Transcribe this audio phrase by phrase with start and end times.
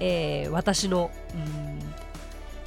[0.00, 1.10] えー、私の、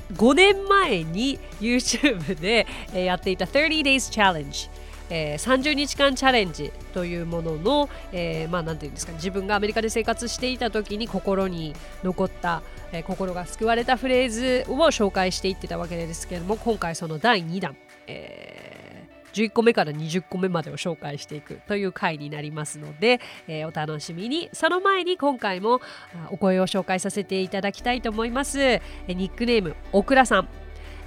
[0.10, 4.70] うん、5年前に YouTube で、やっていた30 Days Challenge
[5.10, 17.76] えー、30日間チャレンジというものの、えー、まあなんていうんですか自分がアメリカで生活していた時に心に残った、えー、心が救われたフレーズを紹介していってたわけですけれども今回その第2弾、
[18.08, 18.59] えー、
[19.40, 24.50] 11個目から20個目までを紹介していくという回になりますので、えー、お楽しみに。
[24.54, 25.80] その前に今回も
[26.32, 30.59] お声を紹介させていただきたいと思います、え、ニックネームオクラさん。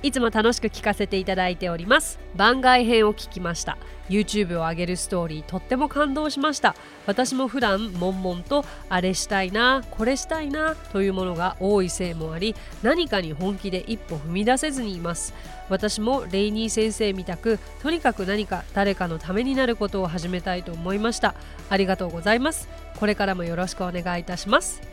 [0.03, 2.19] いつも楽しく聞かせていただいております。
[2.35, 3.79] 番外編を聞きました。
[4.09, 6.75] YouTube を上げるストーリーとっても感動しました。
[7.07, 15.35] 私も普段悶々とあれしたいなこれしたいなというものが多いせいもあり何かに本気で一歩踏み出せずにいます。
[15.69, 21.35] 私もレイニー先生みたくとにかく何か誰かのためになることを始めたいと思いました。
[21.71, 22.69] ありがとうございます。
[22.99, 24.92] これからもよろしくお願いいたします。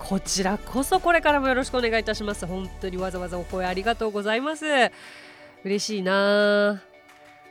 [0.00, 2.46] こちらこそこれからもよろしくお願いいたします。
[2.46, 4.64] 本当にわざわざお声ありがとうございます。
[5.62, 6.82] 嬉しいな。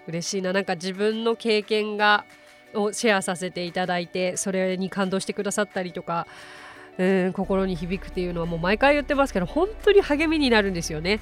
[0.08, 0.52] 嬉しいな。
[0.52, 2.25] なんか自分の経験が
[2.73, 6.27] をシェアさせていただいてそれに感動してくださったりとか
[6.97, 11.20] うん心に響くっていうのはもう毎回言ってますけど本当に励みになるんですよね。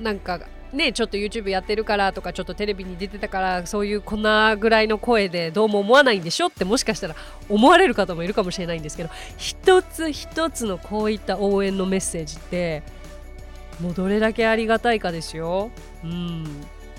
[0.00, 0.40] なんか
[0.74, 7.16] ねちょっと YouTube やってるからとかちょっとテレビに出てたからそういうこんなぐらいの声でどうも思わないんでしょってもしかしたら
[7.48, 12.82] 思われる方もいるかもしれないんですけど一つ一つのこういった応援のメッセージって
[13.80, 15.70] もうどれだけありがたいかですよ。
[16.04, 16.44] うん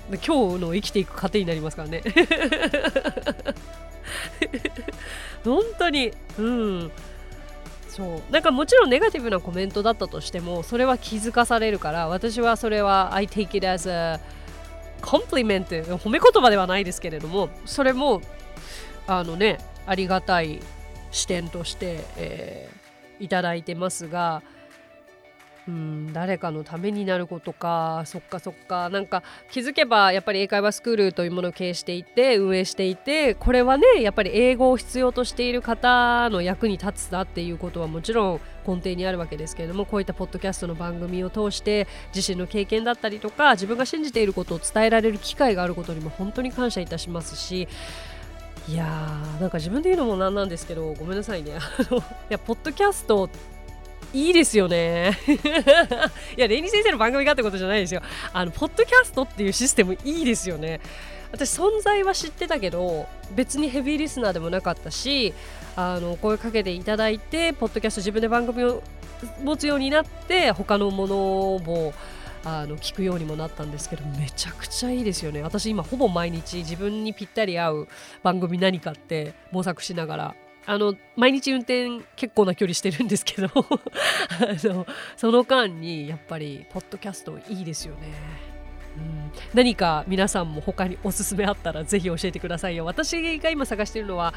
[0.08, 2.02] 今日の生きていく糧になりますからね。
[5.44, 6.92] 本当に、うん、
[7.96, 8.32] そう。
[8.32, 14.20] なんかもちろんネガティブなコメントだったとしてもそれは気づかされるから私はそれは I take it as a
[15.00, 15.64] compliment
[15.96, 18.20] 褒め言葉ではないですけれどもそれも
[19.06, 20.60] あのねありがたい
[21.10, 24.42] 視点として、えー、いただいてますが
[25.68, 28.88] うん誰かのためになることかそっかそっか。
[28.88, 47.68] なんか気づけばやっぱり英会話スクールというものを経営していて運営していてこれはねやっぱり英語を必要としている方の役に立つだっていうことはもちろん根底にあるわけですけれどもこういったポッドキャストの番組を通して自身の経験だったりとか自分が信じていることを伝えられる機会があることにも本当に感謝いたしますし
[48.68, 51.52] いやーなんか自分で言うのもなんなんですけどごめんなさいね。
[51.52, 51.54] い
[52.30, 53.28] やポッドキャスト
[54.12, 55.18] いいですよね。
[56.36, 58.02] いやレイニー先生の番組がってことじゃないですよ。
[58.32, 60.80] あのポッドキャストっていうシステムいいですよね。
[61.32, 65.34] 私存在は知ってたけど別にヘビーリスナーでもなかったし
[65.74, 68.82] あの声かけていただいてポッドキャスト自分で番組を
[69.42, 71.16] 持つようになって他のもの
[71.64, 71.94] も
[72.44, 75.42] あの聞くようにもなったんですけどめちゃくちゃいいですよね。
[75.42, 77.88] 私今ほぼ毎日自分にぴったり合う
[78.22, 80.34] 番組何かって模索しながら
[80.66, 83.54] あの毎日運転結構な距離してるんですけど あ
[84.64, 88.46] のその間にやっぱりポッドキャストいいですよね。
[88.96, 92.84] うん、何か皆さんも他におすすめあったらぜひ教えてくださいよ。
[92.84, 94.34] 私が今探してるのは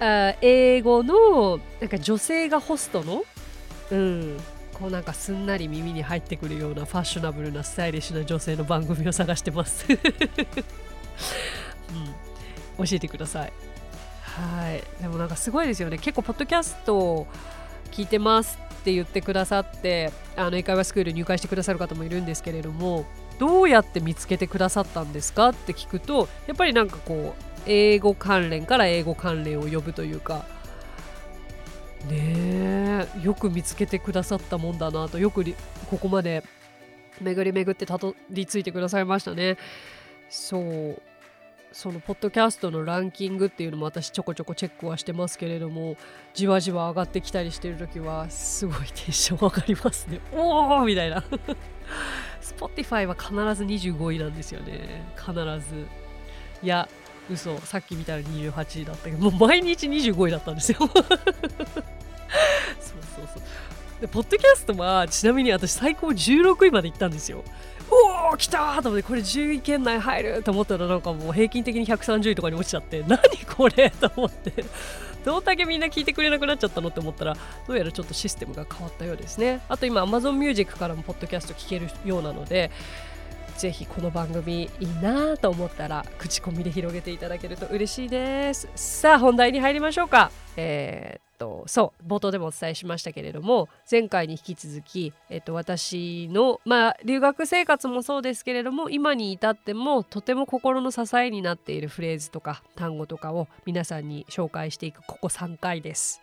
[0.00, 3.24] あ英語のなんか女性がホストの、
[3.90, 4.36] うん、
[4.74, 9.96] こうなんかすんなり耳に入ってくるようなファッショナブルなスタイリッシュな女性の番組を探してます、 うん、
[12.86, 13.73] 教えてください。
[14.34, 14.82] はい。
[15.02, 15.98] でもなんかすごいですよね。
[15.98, 17.26] 結構ポッドキャストを
[17.92, 23.06] 聞いてますって言ってくださってあの英会話スクール入会してくださる方もいるんですけれども
[23.38, 30.44] どうやって見つけてくださったんですかって聞くとやっぱりなんかこう英語関連から英語関連を呼ぶというか
[32.10, 35.44] ねえよく見つけてくださったもんだなとよく
[35.88, 36.42] ここまで
[37.20, 39.56] 巡り巡ってたどり着いてくださいましたね。
[40.28, 41.00] そう。
[41.74, 45.96] そのポッドキャストのランキングっていうのも私ちょこちょこチェックはしてますけれども
[46.32, 50.20] じわじわ上がってきたりしてる時はすごいテンション上がりますね。
[50.32, 51.24] おおみたいな。
[52.40, 55.02] Spotify は必ず25位なんですよね。
[55.16, 55.86] 必ず。
[56.62, 56.88] いや
[57.28, 57.58] 嘘。
[57.58, 60.78] さっき見たら28位だったけどもう毎日25位だったんですよ。
[60.86, 61.02] そうそう
[63.34, 64.00] そう。
[64.00, 67.42] でポッドキャストはちなみに私最高16位まで行ったんですよ。
[68.36, 73.18] 来たと思ってこれ10位圏内入ると思ったらなんかもう平均的に130位とかに落ちちゃって何
[73.56, 74.64] これと思って。
[75.24, 77.34] どんだけみんな聞いてくれなくなっちゃったのって思ったら
[77.66, 79.62] どうやらちょっとシステムが変わったようですね。
[79.70, 82.70] あと今 Amazon Music からもポッドキャスト聞けるようなので
[83.56, 88.68] ぜひこの番組いいなと思ったら口コミで広げていただけると嬉しいです。
[88.74, 90.30] さあ本題に入りましょうか。
[90.56, 106.22] えー、とそう冒頭でもお伝えしましたけれども前回に引き続き、えっと、私のまあ留学生活もそうですけれども今に至ってもとても心の支えになっているフレーズとか単語とかを皆さんに紹介していくここ3回です。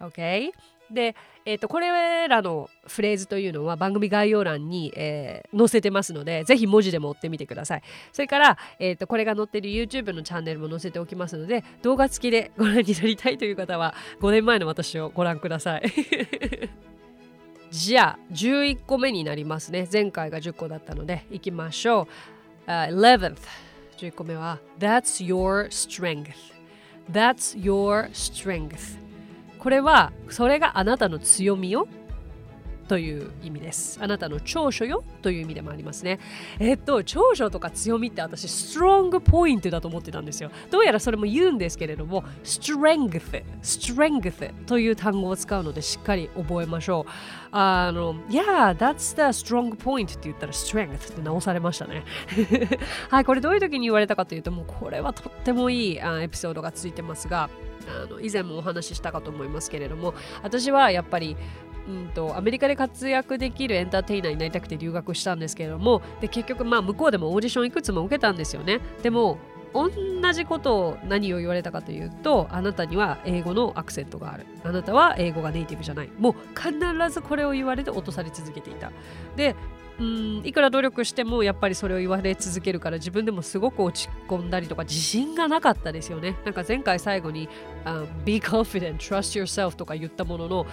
[0.00, 0.52] OK?
[0.92, 1.14] で、
[1.44, 7.82] えーと、これらのフレーズというのは番組概要欄に、えー、載せてますのでぜひ文字でも追ってみてください。
[8.12, 15.82] それから、えーと、これが載ってる YouTube のチャンネルも載せておきますので動画付きでご覧になりたいという方は5年前の私をご覧ください。
[17.70, 19.88] じゃあ11個目になりますね。
[19.90, 22.08] 前回が10個だったのでいきましょ
[22.66, 23.36] う、uh, 11th
[23.96, 26.32] 11個目は That's your strength.
[27.10, 29.09] That's your strength.
[29.60, 31.86] これはそれがあなたの強みよ
[32.90, 34.00] という意味です。
[34.02, 36.18] あなたの長所よという意味でもありますね。
[36.58, 40.50] えっと、長所とか強みって私、ストロングポイントだと思ってたんですよ。
[40.72, 47.10] どうやらそれも言うんですけれども、strength、strength という単語を使うのでしっかり覚えましょう。
[47.52, 52.02] あの、Yeah, that's the strong point って言ったら strength って直されましたね。
[53.08, 57.50] はい、これどういう時に言われたかというと、もうこれはとってもいいあエピソードがついてますが、
[57.90, 61.36] あの以前もお話ししたかと思いますけれども私はやっぱり
[61.88, 68.80] うんと、アメリカで活躍できるエンターテイナーになりたくて留学したんですけれどもで結局まあ向こうでもオーディションいくつも受けたんですよね。
[69.02, 69.38] でも
[69.72, 69.88] 同
[70.32, 74.46] じことを何を言われたかというとあなたには英語のアクセントがある。
[74.64, 76.10] あなたは英語がネイティブじゃない。
[76.18, 76.74] もう必
[77.10, 78.90] ずこれを言われて落とされ続けていた。
[79.36, 79.54] で
[80.00, 86.36] うんいくら努力してもやっぱりそれを言われ続けるから自分でもすごく落ち込んだりとか自信がなかったですよね。
[86.46, 87.50] なんか前回最後に、
[87.84, 90.66] um, Be confident, trust yourself とか言ったものの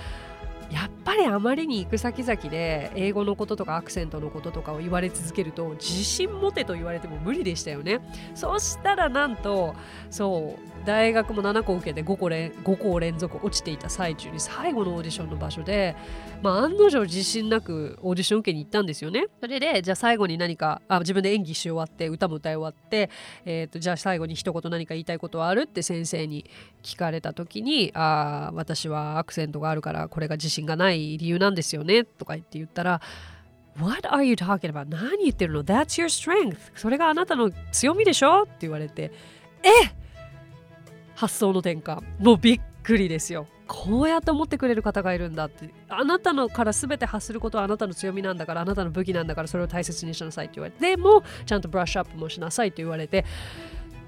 [0.72, 8.00] やっぱりあまりに行く先々で英語のこととかアクセントのこととかを言われ続けると自信持てと言われても無理でしたよね。
[8.36, 9.76] そしたらなんと
[10.10, 15.98] そう大学も7個受けて5個連 ,5 個連続落ちていた最中に最後のオーディションの場所で、
[16.42, 19.26] まあ、案の定自信なくオーディション受けに行ったんですよね。
[19.42, 23.10] それでじゃあ最後に何かあ自分で演技し終わって歌も歌い終わって、
[23.44, 25.62] えーと、じゃあ最後に一言何か言いたいことはある？
[25.62, 26.50] って先生に
[26.84, 33.02] 聞かれた時にあ私はアクセントがあるからこれが自信信がない理由なんですよねとか言って言ったら
[33.80, 34.90] What are you talking about?
[34.90, 36.58] 何言ってるの ?That's your strength.
[36.76, 38.44] それがあなたの強みでしょ?
[38.44, 39.12] って言われて
[39.64, 39.70] え
[41.16, 42.02] 発想の転換。
[42.20, 43.48] もうびっくりですよ。
[43.68, 53.26] こうやって思ってくれる方がいるんだってあなたのから全て発することはあなたの強みなんだからあなたの武器なんだからそれを大切にしなさいって言われてでもちゃんとブラッシュアップもしなさいって言われて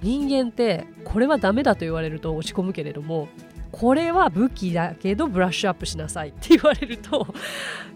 [0.01, 3.27] 人間ってこれはダメだと言われると落ち込むけれども
[3.71, 7.27] これは武器だけどブラッシュアップしなさいって言われると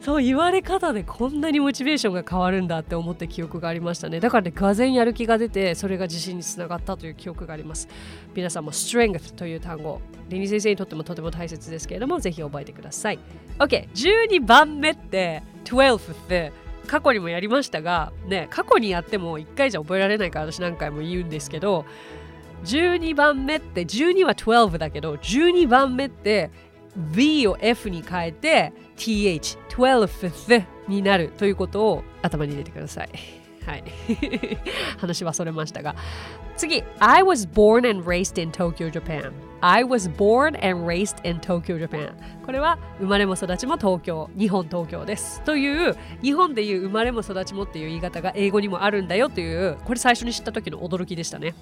[0.01, 4.19] そう言われ方でこんなにモチベーションが変わるんだって思って記憶がありましたね。
[4.19, 7.87] だからねがぜやる気が出てそれが自信につながったという記憶があります。
[8.35, 13.19] 皆さんも strength という単語リニー先生にとってもとても大切ですけれどもぜひ覚えてください。
[13.59, 16.51] OK12 番目って12って
[16.87, 21.85] 過去にもやりましたがね過去にやっても1回じゃ覚えられないから私何回も言うんですけど
[22.63, 26.51] 12番目って12は12だけど12番目って
[26.95, 33.09] V を F に変えて TH、12th になるということを頭に入れてください。
[33.65, 33.83] はい。
[34.99, 35.95] 話はそれましたが。
[36.55, 39.31] 次、I was born and raised in Tokyo, Japan.
[39.61, 42.11] I was born and raised in Tokyo, Japan.
[42.45, 45.41] これは生まれも育ちも東京、日本東京です。
[45.41, 51.55] という、日本でいう生まれも育ちもっていう言い方が英語にもあるんだよという、これ最初に知った時の驚きでしたね。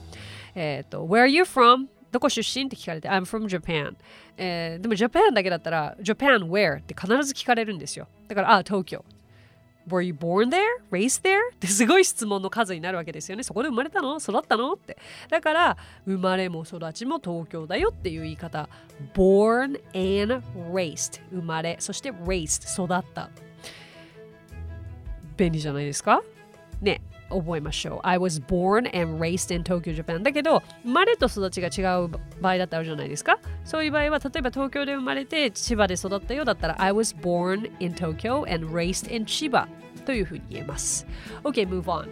[0.56, 1.88] えっ、ー、と、Where are you from?
[2.12, 3.96] どこ出身って聞かれて、I'm from Japan、
[4.36, 4.82] えー。
[4.82, 6.80] でも Japan だけだったら、Japan where?
[6.80, 8.08] って必ず聞かれるんですよ。
[8.28, 9.06] だから、あ、東京。
[9.88, 10.62] Were you born there?
[10.92, 11.40] Raised there?
[11.56, 13.44] ってすごい質問の数になるわけですよね。
[13.44, 14.18] そこで生まれたの？
[14.18, 14.74] 育ったの？
[14.74, 14.98] って。
[15.30, 18.70] だから、生まれも育ちも東京だよっていう言い方。
[19.16, 21.22] born and raised。
[21.32, 22.84] 生まれ、そして raised。
[22.84, 23.30] 育った。
[25.36, 26.22] 便利じゃないですか？
[26.82, 27.02] ね。
[27.32, 28.00] 覚えましょう。
[28.04, 30.22] I was born and raised in Tokyo, Japan.
[30.24, 32.10] だけど、生まれと育ちが違う
[32.42, 33.40] 場合だってあるじゃないですか？
[33.64, 39.68] そういう場合は、例えば東京で生まれて千葉で育ったようだったら、I was born in Tokyo and raised in 千葉
[40.06, 41.08] というふうに言えます。
[41.44, 42.08] OK, move on.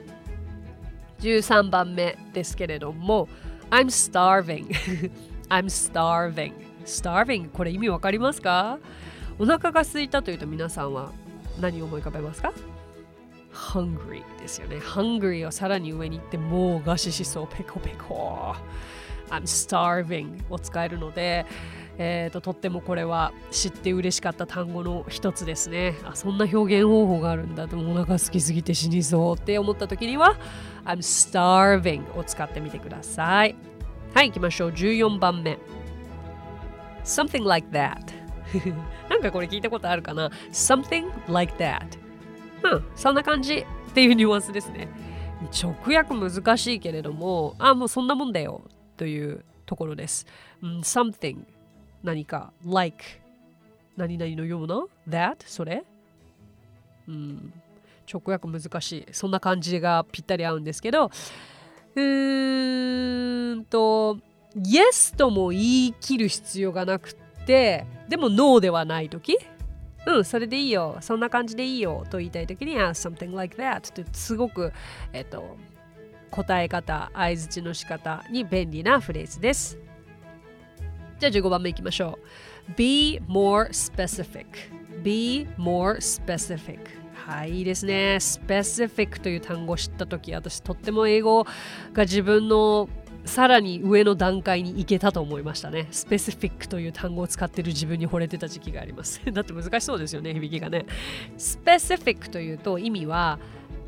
[1.19, 3.27] 13番目ですけれども、
[3.71, 4.67] I'm starving.
[5.49, 6.53] I'm starving.
[6.85, 8.79] starving これ意味わかりますか？
[9.38, 11.11] お腹が空いたというと皆さんは
[11.59, 12.51] 何を思い浮かべますか？
[13.53, 14.77] Hungry ですよね。
[14.77, 18.55] hungry をさらに上に行ってもう餓死しそうペコペコ。
[19.29, 21.45] I'm starving を使えるので、
[21.97, 25.95] えーと、とってもこれは知って嬉しかった単語の一つですね。
[26.05, 30.37] あそんな表現方法があるんだとお腹空きすぎて死にそうって思った時には
[30.85, 33.55] I'm starving を使ってみてください。
[34.13, 34.69] はい、行きましょう。
[34.71, 35.59] 14番目。
[37.03, 37.97] Something like that
[39.09, 41.98] なんかこれ聞いたことあるかな ?Something like that
[42.63, 44.87] うん、そんな感じっていうニュアンスですね。
[45.63, 48.61] 直訳難しいけれども、あ、もうそんなもんだよ
[48.97, 50.25] というところです。
[50.61, 51.37] うん、something
[52.03, 53.03] 何か like
[53.95, 55.83] 何々のような？that それ？
[57.07, 57.53] うん、
[58.11, 59.05] 直訳難しい。
[59.11, 61.11] そんな感じがぴったり合うんですけど、
[61.95, 64.17] うーんと、
[64.55, 69.37] Yes とも言い切る必要がなくて、でも No ではないとき、
[70.09, 74.73] うん、それでいいよ、そんな感じでいいよと言いたいときに、あ、something like that ってすごく、
[75.13, 75.57] えっと、
[76.31, 79.77] 答え方、相づちの仕方に便利なフレーズです。
[81.19, 82.17] じゃあ15番目いきましょ
[82.69, 82.73] う。
[82.75, 84.45] Be more specific.
[85.03, 86.79] Be more specific.
[87.13, 88.17] はい、いいですね。
[88.19, 91.43] specific という単語を知ったとき、私とっても英語
[91.93, 92.89] が自分の
[93.25, 95.88] さらに上の段階に行けたと思いましたね。
[95.91, 99.21] スペシフィックという単語を使ってる自分に惚れてた時期があります。
[99.31, 100.85] だって難しそうですよね、響きがね。
[101.38, 103.39] スペシフィックというと意味は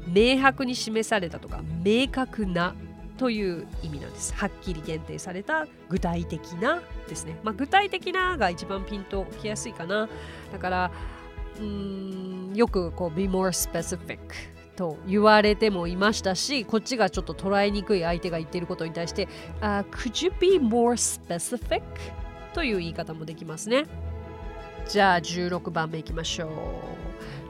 [0.08, 2.76] 明白に示されたとか明確な
[3.18, 4.34] という意味なんです。
[4.34, 7.38] はっきり限定された具体的なですね。
[7.44, 10.10] まあ、具体的なが一番ピンときやすいかな。
[10.52, 10.92] だから、
[11.60, 14.18] うーんよくこう be more specific
[14.82, 19.28] と言われてもいましたし、こっちがちょっと捉えにくい相手が言っていることに対して、
[19.62, 21.84] uh, Could you be more specific?
[22.56, 23.86] という言い方もできますね。
[24.90, 26.50] じゃあ16番目いきましょう。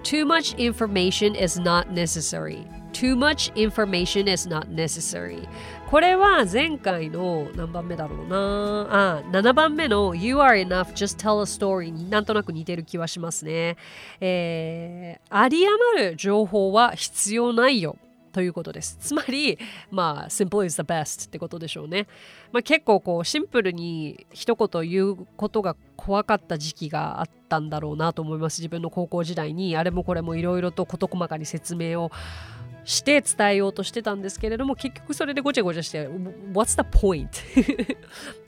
[0.03, 2.65] Too much information is not necessary.
[2.93, 5.48] Too much information is not necessary.
[5.89, 8.88] これは前回の何番目だろうな？
[8.89, 13.77] あ7番目の You are enough, just tell a story になんとなく似てる気はしますね。
[14.19, 17.98] えー、あり余る情報は必要ないよ。
[18.31, 18.98] ということです。
[18.98, 22.07] つまり、まあ、simple is the best ってことでしょうね。
[22.53, 28.62] まあ、結構こう、シンプルに一言言うことが怖かった時期があったんだろうなと思います。
[28.62, 32.10] 自分の高校時代に、あれもこれもいろいろと事細かに説明を
[32.83, 36.07] して伝えようとしてたんですけれども結局それでごちゃごちゃして
[36.53, 37.29] What's the point?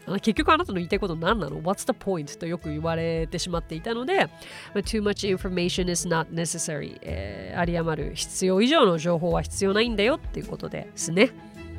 [0.22, 2.38] 結局あなたの言いたいこと何なの ?What's the point?
[2.38, 4.28] とよく言われてしまっていたので
[4.74, 11.30] Too much information is not necessary、えー、あり余る必要以上の情報は必要ないんだよっていうことですね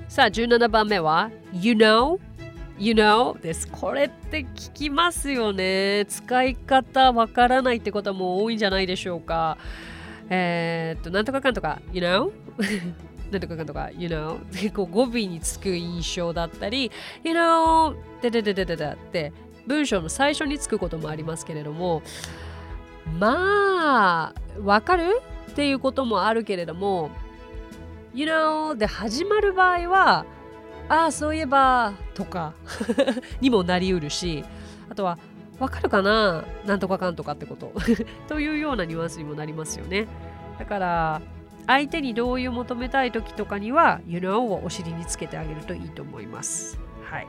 [0.09, 2.19] さあ17番目は You know?
[2.79, 3.41] You know?
[3.41, 3.69] です。
[3.69, 6.07] これって聞きますよね。
[6.09, 9.59] 使い方わからないってことも多いんじゃないでしょうか。
[10.31, 12.31] えー、っと、なんとかかんとか、you know?
[13.31, 14.39] なんとかかんとか、you know?
[14.53, 16.91] 結構語尾につく印象だったり、
[17.23, 17.95] you know?
[18.23, 19.33] ででででででって
[19.67, 22.03] 文章の最初につくこともありますけれども、
[23.19, 27.11] まあ、わかるっていうこともあるけれども、
[28.15, 28.77] you know?
[28.77, 30.27] で始まる場合は、
[30.89, 32.53] ああ、そういえば、とか
[33.41, 34.45] にもなりうるし、
[34.91, 35.19] あとは、
[35.59, 36.45] わかるかな？
[36.67, 37.73] なんとかかんとかってこと
[38.29, 40.07] というようなニュアンスにもなりますよね。
[40.59, 41.23] だから
[41.67, 46.79] 相手に同意を求めたい時とかには You know をお尻につけてあげるといいと思います。
[47.05, 47.27] はい。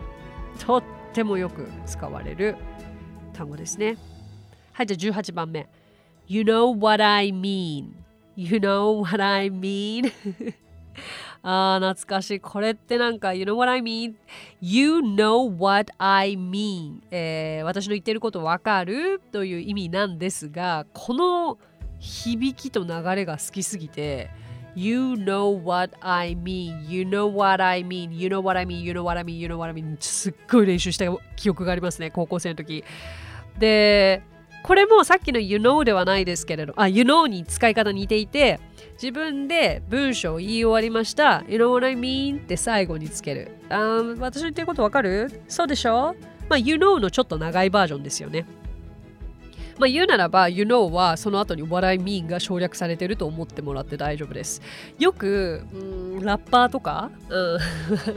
[0.60, 2.56] とってもよく使われる
[3.34, 3.98] 単語ですね。
[4.74, 5.70] はい、じゃあ18番目。
[6.28, 7.92] You know what I mean.
[8.36, 10.12] You know what I mean.
[11.48, 12.40] ああ、懐かしい。
[12.40, 21.60] これってなんか、You know what I mean?You know what I mean、えー、私の言ってることわかるという意味なんですが、この
[22.00, 24.32] 響きと流れが好きすぎて、
[24.76, 28.94] You know what I mean, you know what I mean, you know what I mean, you
[28.94, 32.84] know what I mean, you know what I mean すっごい練習した記憶がありますね、高校生の時。
[33.60, 34.24] で、
[34.64, 38.60] これもさっきの You know ではないですけれど、あ、You know に使い方似ていて、
[38.96, 41.44] 自分で文章を言い終わりました。
[41.48, 42.38] You know what I mean?
[42.38, 43.52] って最後につける。
[43.70, 45.42] あ私の言ってることわかる？
[45.48, 46.16] そうでしょ？
[46.50, 48.46] まあ、You know のちょっと長いバージョンですよね。
[49.78, 54.62] まあ、言うならば、You know はその後に What I mean が省略されてると思ってもらって大丈夫です。
[54.98, 57.60] よく、んラッパーとか、うん、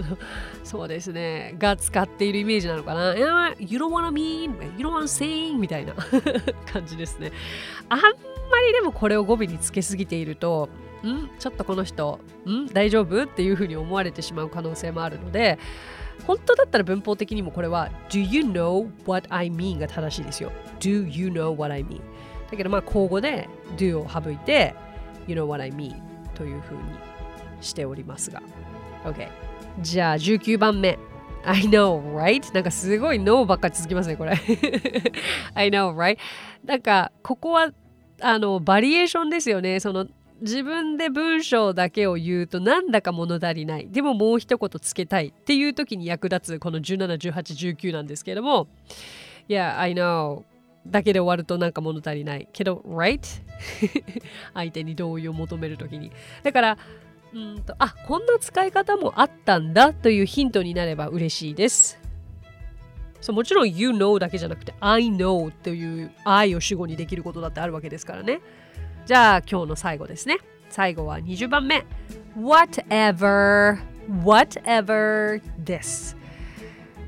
[0.63, 3.17] そうですね、が使っているイメージなのかな。
[3.17, 3.25] You
[3.79, 5.95] don't wanna mean, you don't wanna say みたいな
[6.73, 7.33] 感じですね。
[7.89, 8.01] あん
[8.50, 10.69] まりでもこれを語尾につけすぎていると、
[11.05, 13.25] んちょっとこの人、ん大丈夫？
[13.25, 15.59] っていうふうに思われてしまう可能性もあるので、
[16.26, 19.78] 本当だったら文法的にもこれは Do you know what I mean?
[19.78, 20.50] が正しいですよ。
[20.81, 22.00] Do you know what I mean?
[22.50, 24.75] だけどまあ口語で do を省いて
[25.26, 25.95] You know what I mean?
[26.35, 26.83] というふうに
[27.61, 28.43] しておりますが。
[29.05, 29.28] OK。
[29.81, 30.99] じゃあ19番目。
[31.45, 32.52] I know, right?
[32.52, 34.33] なんかすごい No ばっかり続きますね、これ。
[35.55, 36.19] I know, right?
[36.64, 37.71] なんか、ここは、
[38.21, 39.81] あの、バリエーションですよね。
[39.81, 40.07] その、
[40.41, 43.89] 自分で文章だけを言うとなんだか物足りない。
[43.91, 48.69] でももう一言つけたいっていう時に役立つこの171819なんですけども。
[49.49, 50.45] Yeah, I know.
[50.87, 53.21] だけで終わるとなんか物足りないけど right?
[54.55, 56.13] 相手に同意を求める時に。
[56.43, 56.79] だから
[57.35, 62.08] うんとあこんな使い方もあったんだというヒントになれば嬉しいです。
[63.21, 68.41] そうもちろん You know だけじゃなくて I know という I を主語にできることだってあるわけですからね。
[69.07, 70.39] じゃあ今日の最後ですね。
[70.71, 71.85] 最後は20番目。
[72.37, 73.79] Whatever
[74.25, 76.17] Whatever this.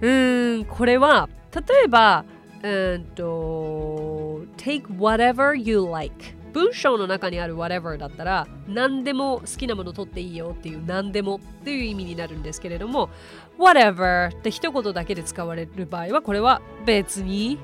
[0.01, 2.25] うーんこれは例えば
[2.63, 6.40] うんと Take whatever you like.
[6.53, 13.11] 文章の中にある whatever だったら何でも好きなもの取っていいよっていう何でもっていう意味になるんですけれども
[13.59, 17.59] whatever って一言だけで使われる場合はこれは別に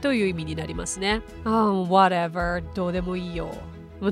[0.00, 1.22] という意味になりますね。
[1.44, 3.50] あ、oh, whatever どうでもいいよ。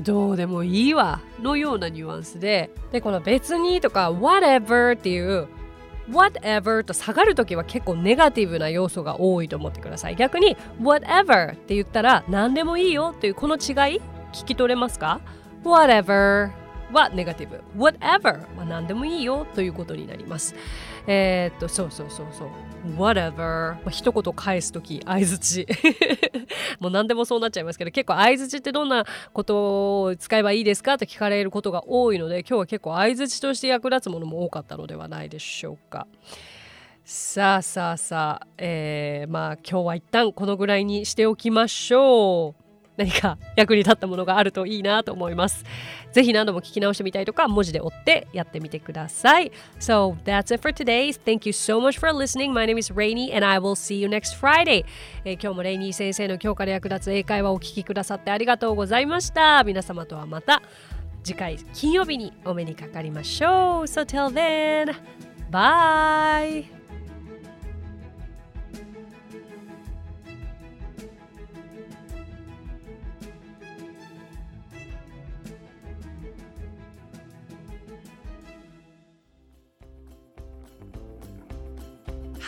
[0.01, 5.47] どうでもいいわのようなニュアンスででこの別にとか whatever っていう
[6.09, 10.15] whatever と下がるときは結構ネガティブな要素が多いと思ってください。
[10.15, 13.57] 逆に whatever って言ったら何でもいいよというこの違
[13.95, 14.01] い
[14.33, 15.21] 聞き取れますか
[15.63, 16.51] ？whatever
[16.91, 17.61] はネガティブ。
[17.77, 20.55] whatever は何でもいいよということになります。
[21.07, 22.47] えー、っとそうそうそうそう。
[22.97, 25.67] whatever、ま、一言返す時相づち
[26.79, 36.07] もう何でもそうなっちゃいますけど結構相づちってどんなことを使えばいいですかと聞かれることが多いので今日は結構相づちとして役立つものも多かったのではないでしょうか。
[37.03, 42.64] さあさあさあ、えー、まあ今日は一旦このぐらいにしておきましょう。
[42.97, 45.63] 何か役に立ったものがあるといいなと思います。
[46.11, 49.51] ぜひ何度も聞き直してみたいとか文字で追ってやってみてください。
[49.79, 51.09] So that's it for today.
[51.09, 52.53] Thank you so much for listening.
[52.53, 54.85] My name is Rainy and I will see you next Friday.
[55.25, 59.63] えー、今日もレイニー先生の教科で役立つ英会話をお聞きくださってありがとうございました。
[59.63, 60.61] 皆様とはまた
[61.23, 63.83] 次回金曜日にお目にかかりましょう。
[63.83, 64.95] So till then,
[65.51, 66.74] bye!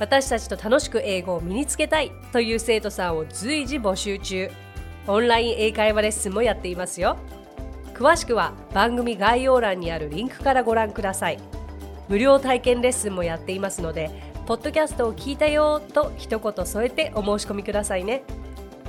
[0.00, 4.50] 私たちと楽しく英語を身につけたいという生徒さんを随時募集中。
[5.06, 7.18] オンライン英会話レッスンもやっていますよ。
[7.92, 11.38] 詳しくは番組概要欄にあるリンクからご覧ください。
[12.08, 14.10] 無料体験レッスンもやっていますので
[14.46, 18.22] ポッドキャストを聞いたよと一言添えてお申し込みくださいね。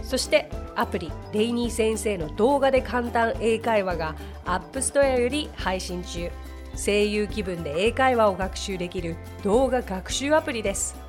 [0.03, 6.31] そしてアプリレイニー先生の動画で簡単英会話がアップストアより配信中。
[6.73, 11.00] 声優気分で英会話を学習できる動画学習アプリです。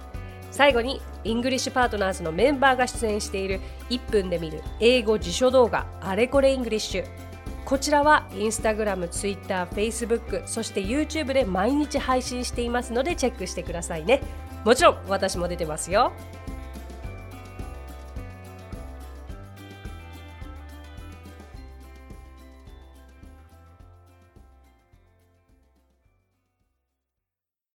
[0.52, 3.60] 最後にイングリッシュパートナーズのメンバーが出演している
[3.90, 7.32] 1分で見る英語辞書動画あれこれイングリッシュ
[7.64, 14.20] こちらはインスタグラム、ツイッター、フェイスブックそして YouTube で毎日配信していますのでチェックしてくださいね。
[14.64, 16.12] もちろん私も出てますよ。